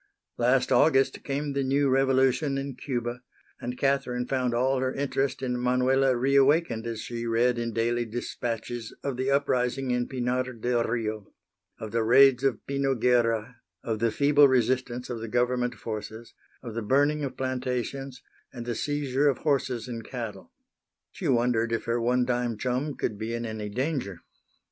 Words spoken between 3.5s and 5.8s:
and Catherine found all her interest in